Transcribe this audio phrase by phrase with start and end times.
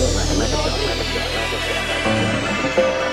[0.00, 3.07] 我们是小，我们是小呀，我们。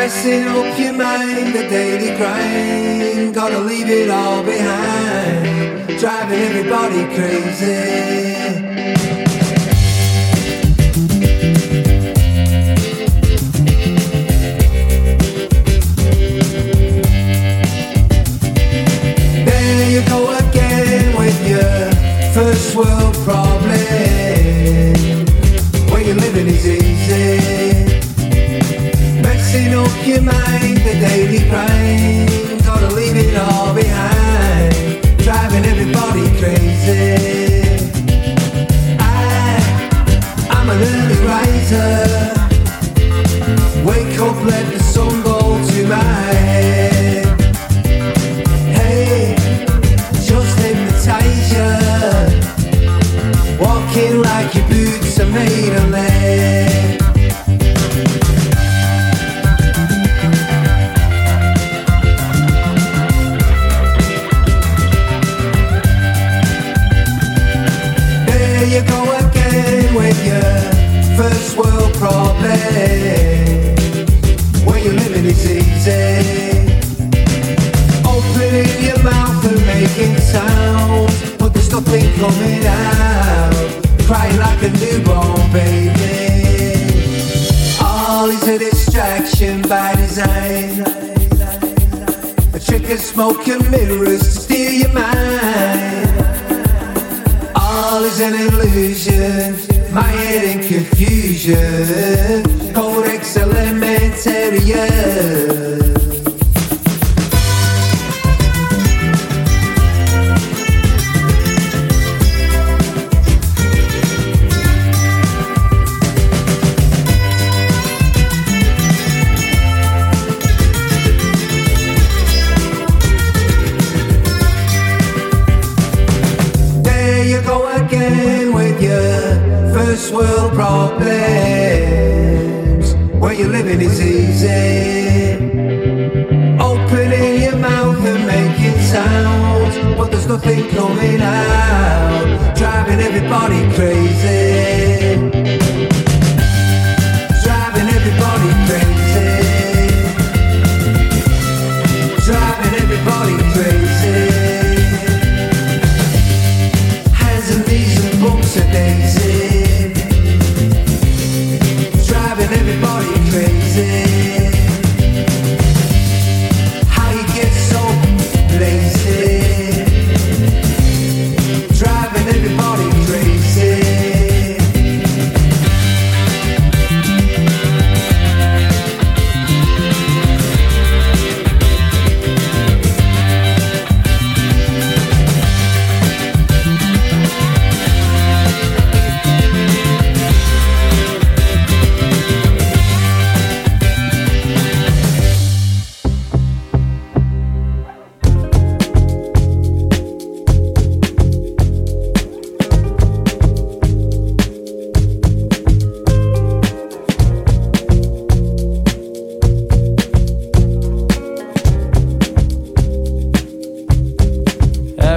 [0.00, 3.34] Messing up your mind, the daily grind.
[3.34, 5.98] Gotta leave it all behind.
[6.00, 7.66] Driving everybody crazy.
[19.44, 24.09] There you go again with your first world problem.
[30.04, 37.78] You mind the daily grind, gotta leave it all behind, driving everybody crazy.
[38.98, 39.60] I,
[40.50, 42.09] I'm an early riser.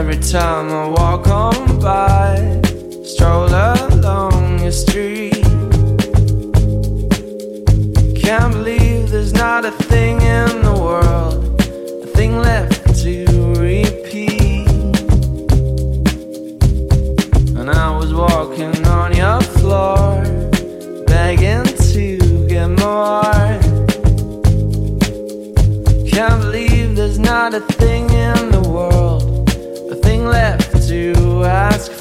[0.03, 2.35] every time I walk on by,
[3.05, 5.45] stroll along your street.
[8.21, 11.61] Can't believe there's not a thing in the world,
[12.03, 13.13] a thing left to
[13.69, 14.67] repeat.
[17.57, 20.21] And I was walking on your floor,
[21.07, 21.63] begging
[21.93, 23.23] to get more.
[26.13, 29.02] Can't believe there's not a thing in the world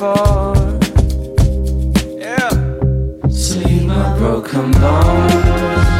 [0.02, 0.54] for.
[2.18, 2.50] Yeah.
[3.30, 5.91] See my broken bones.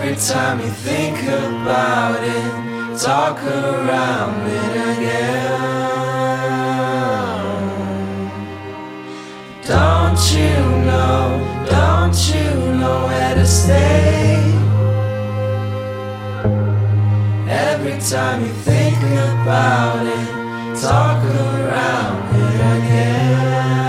[0.00, 5.58] Every time you think about it, talk around it again.
[9.66, 10.54] Don't you
[10.86, 11.42] know?
[11.68, 14.38] Don't you know where to stay?
[17.48, 23.87] Every time you think about it, talk around it again.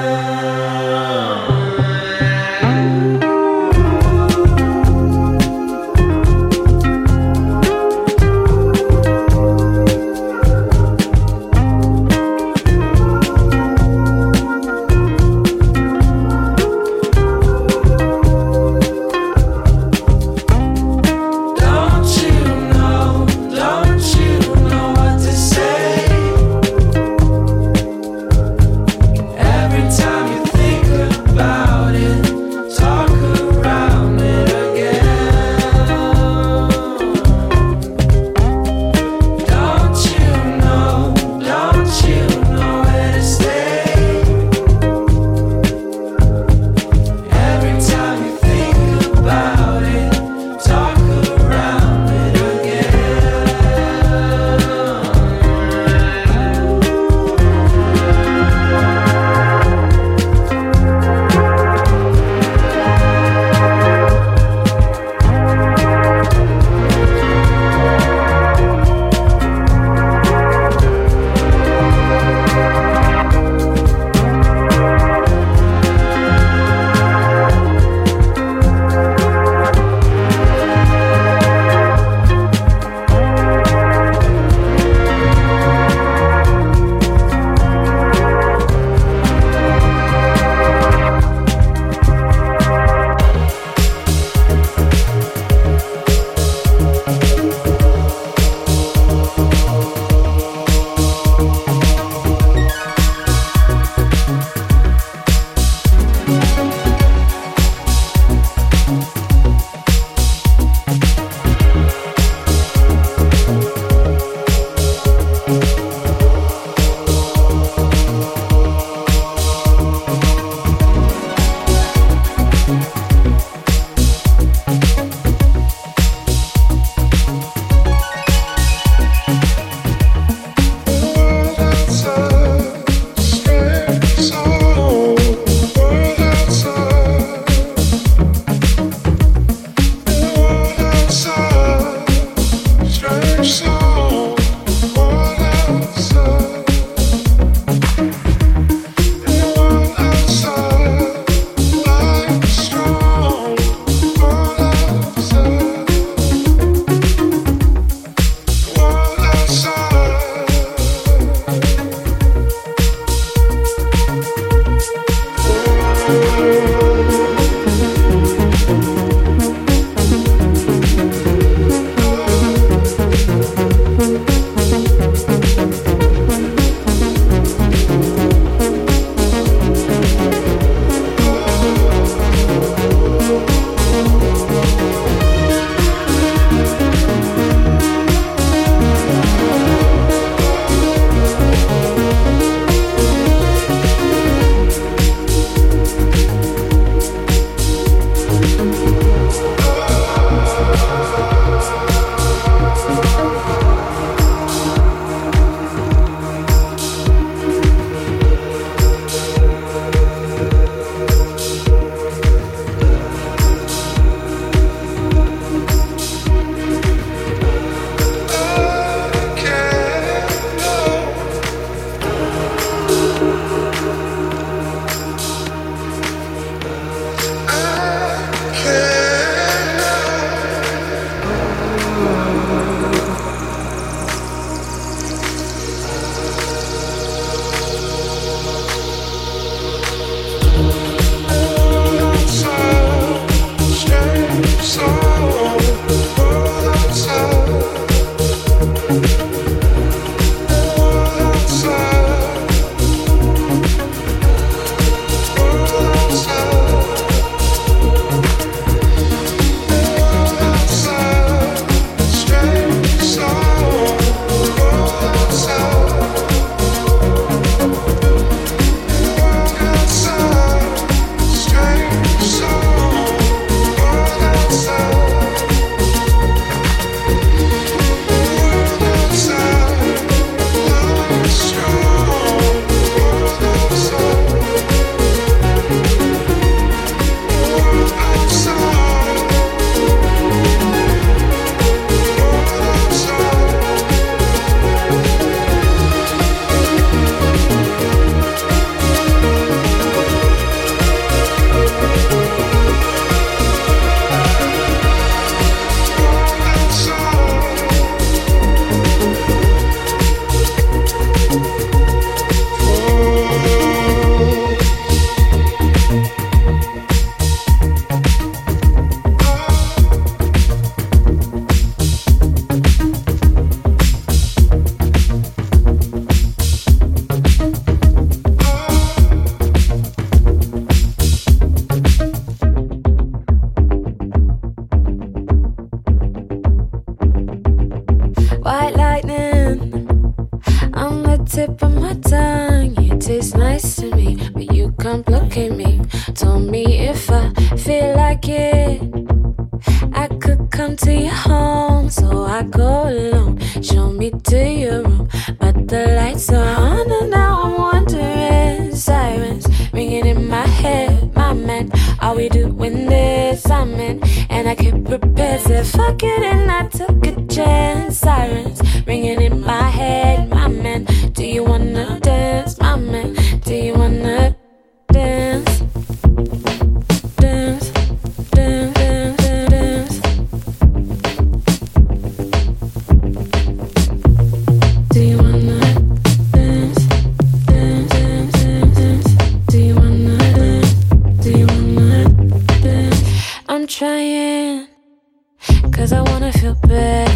[395.80, 397.10] Cause I wanna feel bad.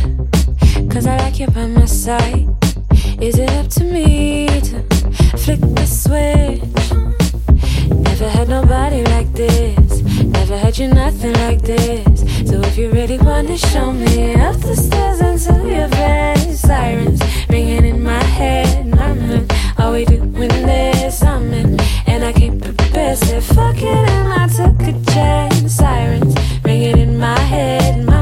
[0.89, 2.47] Cause I like you by my side.
[3.19, 4.81] Is it up to me to
[5.43, 6.63] flick the switch?
[8.07, 10.01] Never had nobody like this.
[10.23, 12.21] Never had you nothing like this.
[12.49, 17.83] So if you really wanna show me up the stairs until your bed, sirens ringing
[17.83, 18.87] in my head.
[18.87, 19.45] Mama,
[19.77, 21.21] are we doing this?
[21.21, 23.17] I'm in, and I can't prepare.
[23.17, 25.73] Said fuck it, and I took a chance.
[25.73, 26.33] Sirens
[26.63, 28.12] ringing in my head.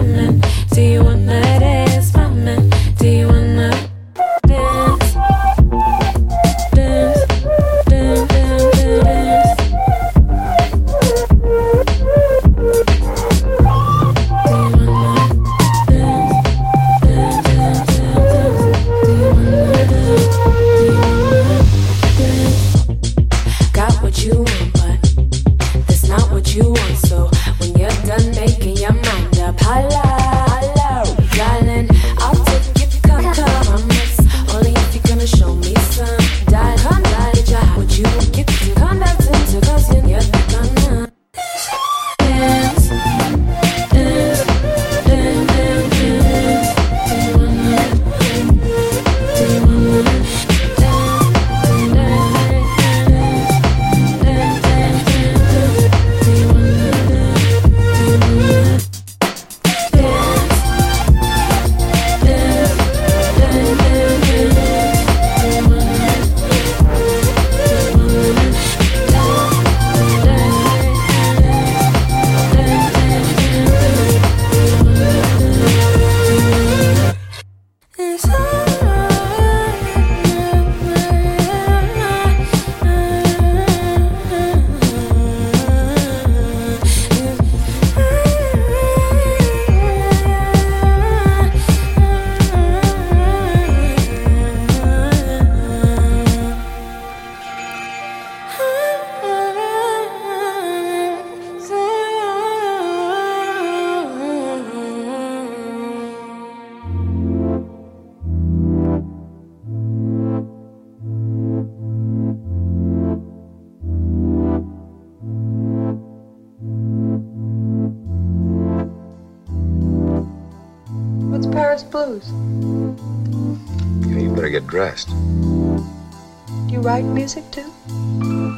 [126.68, 127.72] You write music too?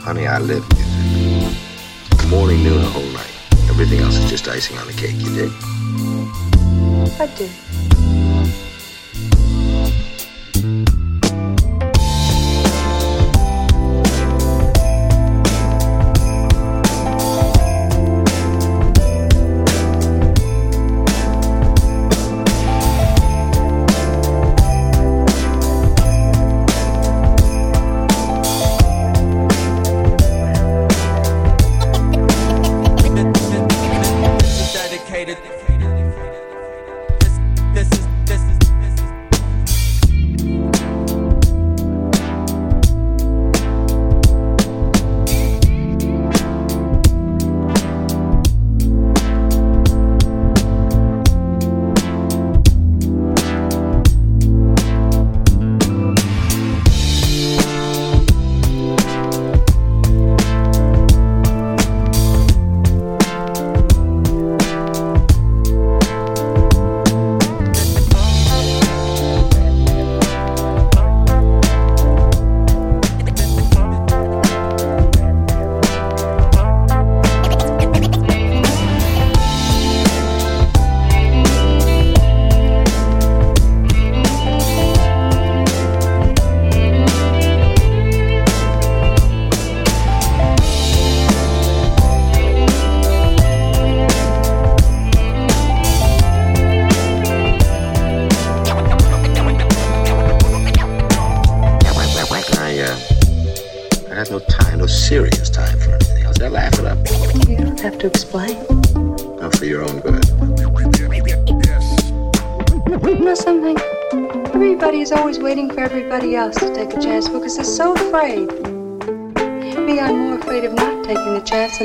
[0.02, 2.28] Honey, I live music.
[2.28, 3.32] Morning, noon, and whole night.
[3.70, 5.52] Everything else is just icing on the cake, you dig?
[7.22, 7.48] I do.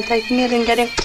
[0.03, 0.98] Chance taking it and getting.